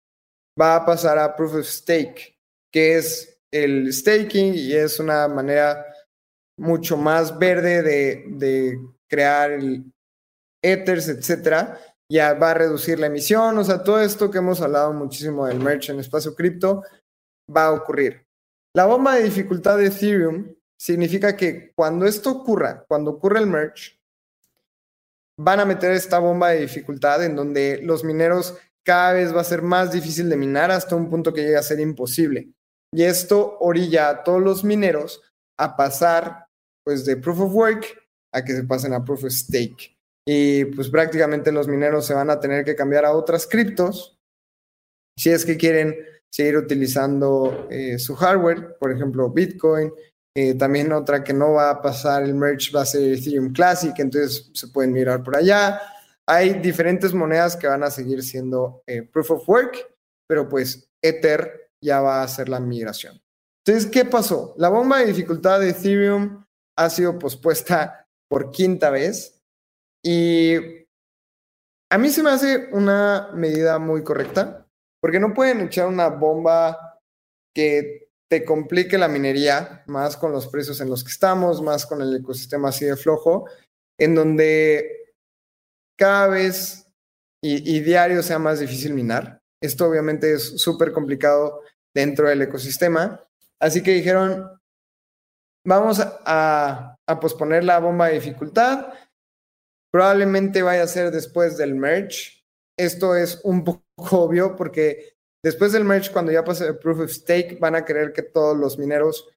[0.59, 2.39] va a pasar a proof of stake,
[2.71, 5.85] que es el staking y es una manera
[6.59, 9.91] mucho más verde de, de crear el
[10.61, 11.79] ethers, etcétera.
[12.11, 15.59] Ya va a reducir la emisión, o sea, todo esto que hemos hablado muchísimo del
[15.59, 16.83] merch en espacio cripto
[17.55, 18.25] va a ocurrir.
[18.75, 23.99] La bomba de dificultad de Ethereum significa que cuando esto ocurra, cuando ocurra el merge,
[25.37, 29.45] van a meter esta bomba de dificultad en donde los mineros cada vez va a
[29.45, 32.49] ser más difícil de minar hasta un punto que llega a ser imposible.
[32.91, 35.21] Y esto orilla a todos los mineros
[35.57, 36.47] a pasar
[36.89, 37.85] pues de proof of work
[38.33, 39.95] a que se pasen a proof of stake.
[40.27, 44.17] Y pues prácticamente los mineros se van a tener que cambiar a otras criptos
[45.15, 45.95] si es que quieren
[46.31, 49.93] seguir utilizando eh, su hardware, por ejemplo Bitcoin.
[50.35, 53.93] Eh, también otra que no va a pasar el merge va a ser Ethereum Classic,
[53.99, 55.79] entonces se pueden mirar por allá.
[56.27, 59.77] Hay diferentes monedas que van a seguir siendo eh, proof of work,
[60.27, 63.21] pero pues Ether ya va a hacer la migración.
[63.63, 64.55] Entonces, ¿qué pasó?
[64.57, 66.48] La bomba de dificultad de Ethereum
[66.79, 69.41] ha sido pospuesta por quinta vez
[70.03, 70.55] y
[71.91, 74.65] a mí se me hace una medida muy correcta,
[75.01, 76.99] porque no pueden echar una bomba
[77.53, 82.01] que te complique la minería, más con los precios en los que estamos, más con
[82.01, 83.49] el ecosistema así de flojo,
[83.97, 85.13] en donde
[85.97, 86.85] cada vez
[87.41, 89.41] y, diario sea más difícil minar.
[89.61, 91.61] Esto obviamente es súper complicado
[91.93, 93.25] dentro del ecosistema.
[93.59, 94.58] Así que dijeron,
[95.65, 98.93] vamos a, a, posponer la bomba de dificultad.
[99.91, 102.43] Probablemente vaya a ser después del merge.
[102.77, 107.11] Esto es un poco obvio porque después del merge, cuando ya pase el proof of
[107.11, 109.27] stake, van a querer que todos los mineros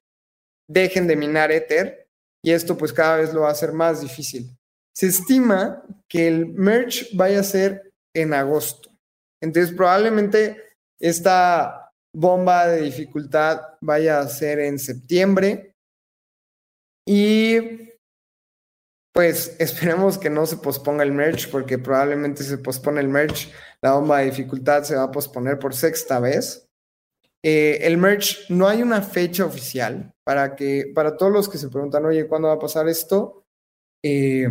[0.69, 2.07] dejen de minar Ether
[2.43, 4.57] y esto pues cada vez lo va a hacer más difícil.
[4.95, 8.91] Se estima que el merge vaya a ser en agosto.
[9.41, 10.61] Entonces probablemente
[10.99, 15.72] esta bomba de dificultad vaya a ser en septiembre
[17.05, 17.59] y
[19.13, 23.93] pues esperemos que no se posponga el merge porque probablemente se pospone el merge, la
[23.93, 26.67] bomba de dificultad se va a posponer por sexta vez.
[27.45, 31.69] Eh, el merge no hay una fecha oficial para que para todos los que se
[31.69, 33.43] preguntan, oye, ¿cuándo va a pasar esto?
[34.03, 34.47] Eh,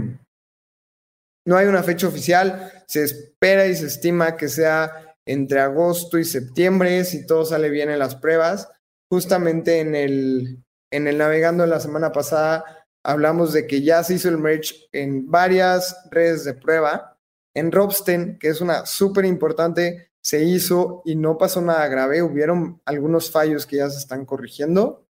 [1.45, 6.25] no hay una fecha oficial, se espera y se estima que sea entre agosto y
[6.25, 8.69] septiembre, si todo sale bien en las pruebas.
[9.11, 10.62] Justamente en el,
[10.93, 15.31] en el navegando la semana pasada hablamos de que ya se hizo el merge en
[15.31, 17.19] varias redes de prueba.
[17.55, 22.23] En Robsten, que es una súper importante, se hizo y no pasó nada grave.
[22.23, 25.07] Hubieron algunos fallos que ya se están corrigiendo.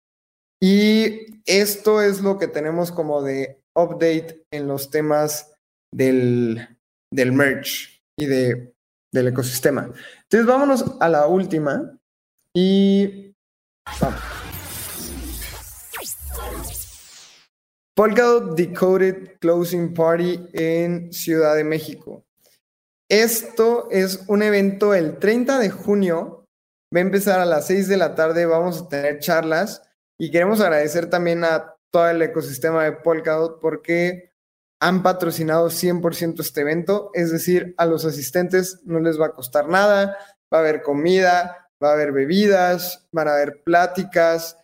[0.62, 5.54] Y esto es lo que tenemos como de update en los temas
[5.92, 6.78] del,
[7.12, 8.74] del merge y de,
[9.12, 9.92] del ecosistema.
[10.24, 11.98] Entonces vámonos a la última
[12.54, 13.34] y
[14.00, 14.49] vamos.
[18.00, 22.24] Polkadot Decoded Closing Party en Ciudad de México.
[23.10, 26.46] Esto es un evento el 30 de junio.
[26.96, 28.46] Va a empezar a las 6 de la tarde.
[28.46, 29.84] Vamos a tener charlas
[30.18, 34.32] y queremos agradecer también a todo el ecosistema de Polkadot porque
[34.80, 37.12] han patrocinado 100% este evento.
[37.14, 40.18] Es decir, a los asistentes no les va a costar nada.
[40.54, 44.56] Va a haber comida, va a haber bebidas, van a haber pláticas,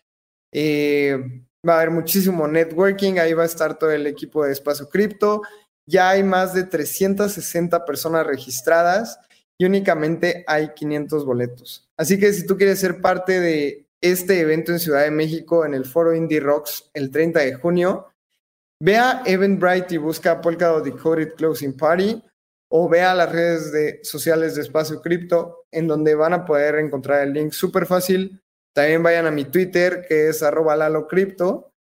[0.53, 4.89] eh, va a haber muchísimo networking, ahí va a estar todo el equipo de Espacio
[4.89, 5.41] Cripto.
[5.87, 9.19] Ya hay más de 360 personas registradas
[9.57, 11.89] y únicamente hay 500 boletos.
[11.97, 15.73] Así que si tú quieres ser parte de este evento en Ciudad de México en
[15.73, 18.07] el foro Indie Rocks el 30 de junio,
[18.79, 22.21] ve a Eventbrite y busca Polkadot Decoded Closing Party
[22.69, 27.21] o vea las redes de, sociales de Espacio Cripto en donde van a poder encontrar
[27.21, 28.41] el link súper fácil.
[28.75, 30.77] También vayan a mi Twitter que es arroba.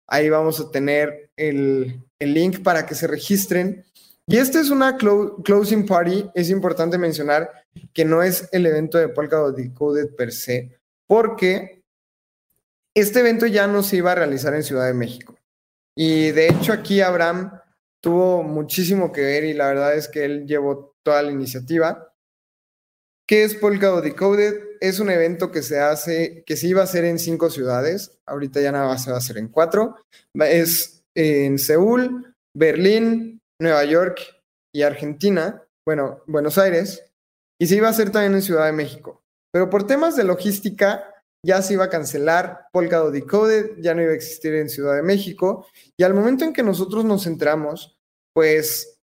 [0.07, 3.85] Ahí vamos a tener el, el link para que se registren.
[4.29, 6.31] Y esta es una closing party.
[6.37, 7.51] Es importante mencionar
[7.93, 11.83] que no es el evento de Polkadot Decoded per se, porque
[12.95, 15.37] este evento ya no se iba a realizar en Ciudad de México.
[15.97, 17.59] Y de hecho aquí Abraham
[18.01, 22.15] tuvo muchísimo que ver y la verdad es que él llevó toda la iniciativa.
[23.27, 24.68] ¿Qué es Polkadot Decoded?
[24.81, 28.19] Es un evento que se hace, que se iba a hacer en cinco ciudades.
[28.27, 29.97] Ahorita ya nada más se va a hacer en cuatro.
[30.35, 34.21] Es en Seúl, Berlín, Nueva York
[34.73, 35.63] y Argentina.
[35.87, 37.05] Bueno, Buenos Aires.
[37.61, 39.23] Y se iba a hacer también en Ciudad de México.
[39.53, 41.15] Pero por temas de logística,
[41.45, 45.03] ya se iba a cancelar Polkadot Decoded, ya no iba a existir en Ciudad de
[45.03, 45.67] México.
[45.97, 47.99] Y al momento en que nosotros nos entramos,
[48.35, 48.99] pues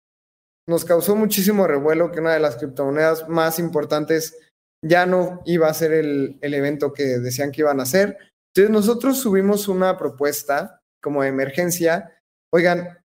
[0.67, 4.37] nos causó muchísimo revuelo que una de las criptomonedas más importantes
[4.81, 8.17] ya no iba a ser el, el evento que decían que iban a hacer.
[8.53, 12.11] Entonces nosotros subimos una propuesta como de emergencia.
[12.53, 12.97] Oigan,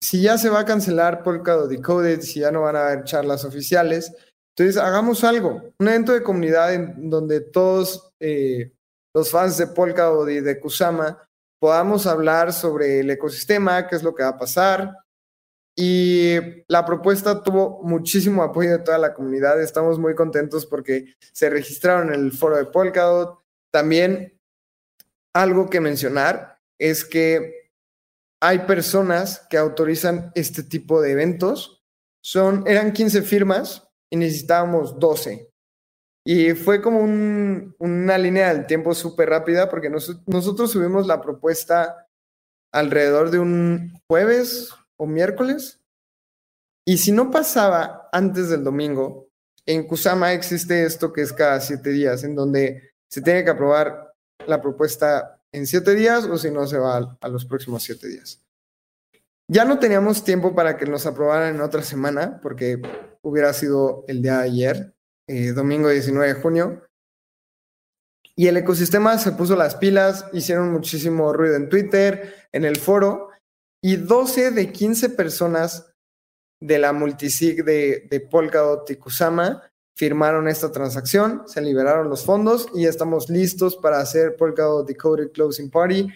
[0.00, 3.44] si ya se va a cancelar Polkadot Decoded, si ya no van a haber charlas
[3.44, 4.12] oficiales,
[4.58, 8.72] entonces, hagamos algo, un evento de comunidad en donde todos eh,
[9.14, 11.28] los fans de Polkadot y de Kusama
[11.60, 14.94] podamos hablar sobre el ecosistema, qué es lo que va a pasar.
[15.78, 16.36] Y
[16.68, 19.60] la propuesta tuvo muchísimo apoyo de toda la comunidad.
[19.60, 23.38] Estamos muy contentos porque se registraron en el foro de Polkadot.
[23.70, 24.40] También
[25.34, 27.72] algo que mencionar es que
[28.40, 31.84] hay personas que autorizan este tipo de eventos.
[32.22, 35.52] Son, eran 15 firmas y necesitábamos 12.
[36.24, 42.08] Y fue como una línea del tiempo súper rápida porque nosotros subimos la propuesta
[42.72, 45.80] alrededor de un jueves o miércoles.
[46.86, 49.28] Y si no pasaba antes del domingo,
[49.66, 54.14] en Kusama existe esto que es cada siete días, en donde se tiene que aprobar
[54.46, 58.42] la propuesta en siete días o si no se va a los próximos siete días.
[59.48, 62.80] Ya no teníamos tiempo para que nos aprobaran en otra semana, porque
[63.22, 64.94] hubiera sido el día de ayer,
[65.28, 66.82] eh, domingo 19 de junio.
[68.34, 73.25] Y el ecosistema se puso las pilas, hicieron muchísimo ruido en Twitter, en el foro,
[73.86, 75.92] y 12 de 15 personas
[76.60, 79.62] de la multisig de, de Polkadot y Kusama
[79.96, 85.70] firmaron esta transacción, se liberaron los fondos y estamos listos para hacer Polkadot Decoded Closing
[85.70, 86.08] Party.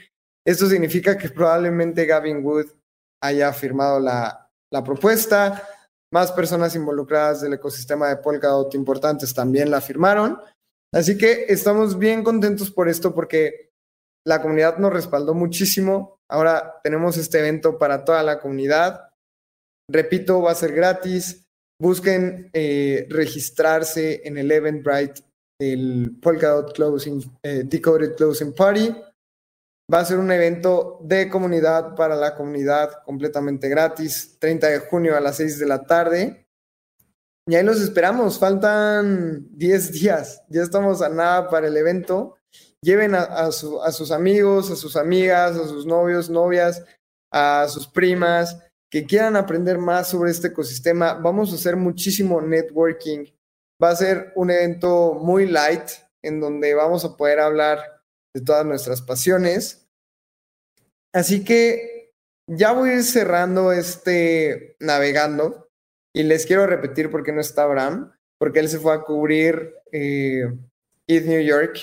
[0.44, 2.66] Esto significa que probablemente Gavin Wood
[3.22, 4.50] haya firmado la,
[4.84, 5.62] propuesta.
[6.12, 10.40] Más personas involucradas del ecosistema de Polkadot importantes también la firmaron.
[10.92, 13.69] Así que estamos bien contentos por esto porque
[14.26, 16.18] la comunidad nos respaldó muchísimo.
[16.28, 19.08] Ahora tenemos este evento para toda la comunidad.
[19.90, 21.46] Repito, va a ser gratis.
[21.80, 25.22] Busquen eh, registrarse en el Eventbrite
[25.58, 28.94] del Polkadot Closing, eh, Decoded Closing Party.
[29.92, 35.16] Va a ser un evento de comunidad para la comunidad completamente gratis, 30 de junio
[35.16, 36.46] a las 6 de la tarde.
[37.46, 42.36] Y ahí los esperamos, faltan 10 días, ya estamos a nada para el evento.
[42.82, 46.82] Lleven a, sus amigos, a sus amigas, a sus novios, novias,
[47.30, 48.58] a sus primas
[48.90, 51.14] que quieran aprender más sobre este ecosistema.
[51.14, 53.26] Vamos a hacer muchísimo networking.
[53.82, 55.88] Va a ser un evento muy light
[56.22, 57.80] en donde vamos a poder hablar
[58.34, 59.86] de todas nuestras pasiones.
[61.12, 62.12] Así que
[62.48, 65.68] ya voy a ir cerrando este navegando
[66.14, 69.74] y les quiero repetir por qué no está Abraham, porque él se fue a cubrir
[69.92, 70.46] eh,
[71.08, 71.78] New York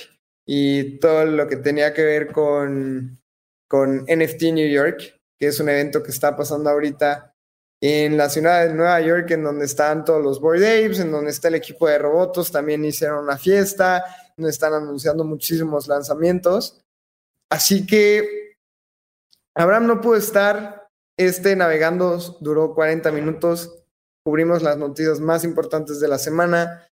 [0.49, 3.19] y todo lo que tenía que ver con,
[3.67, 7.35] con NFT New York, que es un evento que está pasando ahorita
[7.81, 11.31] en la ciudad de Nueva York, en donde están todos los Board Apes, en donde
[11.31, 14.03] está el equipo de robots, también hicieron una fiesta,
[14.37, 16.81] donde están anunciando muchísimos lanzamientos.
[17.49, 18.55] Así que
[19.53, 20.87] Abraham no pudo estar,
[21.17, 23.83] este navegando duró 40 minutos,
[24.23, 26.87] cubrimos las noticias más importantes de la semana.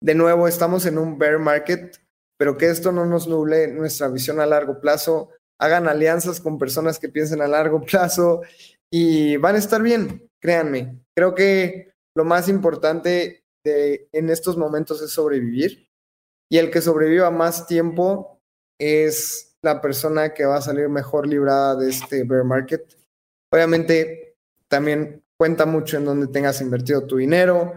[0.00, 1.98] De nuevo, estamos en un bear market,
[2.38, 5.30] pero que esto no nos nuble nuestra visión a largo plazo.
[5.58, 8.42] Hagan alianzas con personas que piensen a largo plazo
[8.90, 11.00] y van a estar bien, créanme.
[11.14, 15.88] Creo que lo más importante en estos momentos es sobrevivir.
[16.48, 18.40] y el que sobreviva más tiempo
[18.78, 22.96] es la persona que va a salir mejor librada de este bear market.
[23.52, 24.36] Obviamente
[24.68, 27.72] también cuenta mucho en donde tengas invertido tu dinero,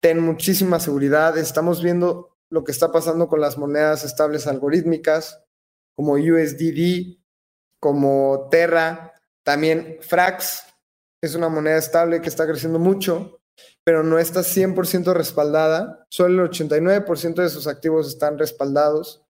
[0.00, 5.44] ten muchísima seguridad, estamos viendo lo que está pasando con las monedas estables algorítmicas
[5.96, 7.18] como USDD,
[7.80, 10.64] como Terra, también Frax
[11.22, 13.40] es una moneda estable que está creciendo mucho,
[13.84, 19.24] pero no está 100% respaldada, solo el 89% de sus activos están respaldados.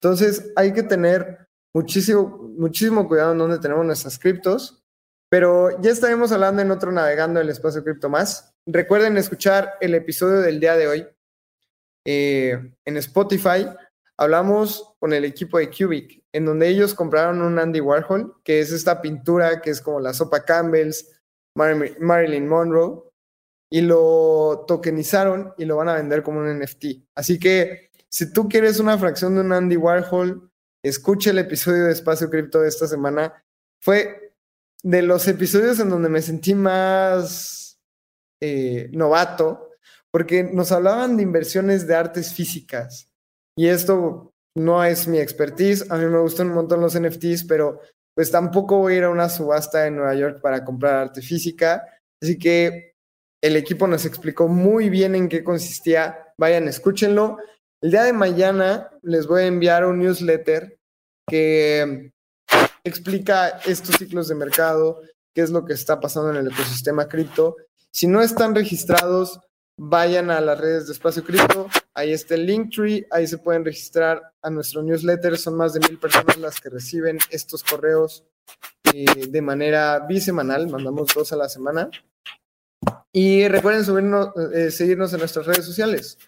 [0.00, 4.84] Entonces hay que tener muchísimo, muchísimo cuidado en donde tenemos nuestras criptos,
[5.30, 8.54] pero ya estaremos hablando en otro Navegando el Espacio Cripto Más.
[8.66, 11.08] Recuerden escuchar el episodio del día de hoy
[12.06, 13.66] eh, en Spotify.
[14.16, 18.72] Hablamos con el equipo de Cubic, en donde ellos compraron un Andy Warhol, que es
[18.72, 21.20] esta pintura que es como la sopa Campbell's,
[21.54, 23.02] Marilyn Monroe,
[23.70, 26.84] y lo tokenizaron y lo van a vender como un NFT.
[27.14, 30.50] Así que si tú quieres una fracción de un Andy Warhol,
[30.82, 33.44] escuche el episodio de Espacio Cripto de esta semana.
[33.80, 34.34] Fue
[34.82, 37.78] de los episodios en donde me sentí más
[38.40, 39.65] eh, novato,
[40.16, 43.10] porque nos hablaban de inversiones de artes físicas.
[43.54, 45.90] Y esto no es mi expertise.
[45.90, 47.82] A mí me gustan un montón los NFTs, pero
[48.14, 51.86] pues tampoco voy a ir a una subasta en Nueva York para comprar arte física.
[52.22, 52.94] Así que
[53.42, 56.32] el equipo nos explicó muy bien en qué consistía.
[56.38, 57.36] Vayan, escúchenlo.
[57.82, 60.78] El día de mañana les voy a enviar un newsletter
[61.28, 62.10] que
[62.84, 65.02] explica estos ciclos de mercado,
[65.34, 67.56] qué es lo que está pasando en el ecosistema cripto.
[67.90, 69.40] Si no están registrados,
[69.76, 74.32] vayan a las redes de Espacio Cripto, ahí está el Linktree, ahí se pueden registrar
[74.40, 78.24] a nuestro newsletter, son más de mil personas las que reciben estos correos
[78.94, 81.90] eh, de manera bisemanal, mandamos dos a la semana.
[83.12, 84.14] Y recuerden
[84.52, 86.18] eh, seguirnos en nuestras redes sociales,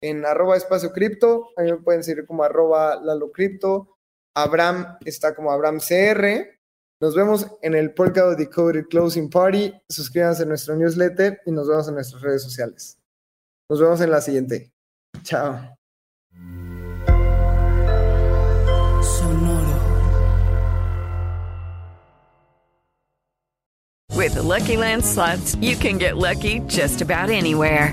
[0.00, 3.96] en arroba espacio cripto, ahí me pueden seguir como arroba lalo cripto,
[4.34, 6.55] Abraham está como Abraham CR,
[7.00, 9.72] nos vemos en el Polka Decoded Closing Party.
[9.88, 12.98] Suscríbanse a nuestro newsletter y nos vemos en nuestras redes sociales.
[13.68, 14.72] Nos vemos en la siguiente.
[15.22, 15.76] Chao.
[19.02, 19.76] Sonoro.
[24.14, 27.92] With the Lucky Land slots, you can get lucky just about anywhere.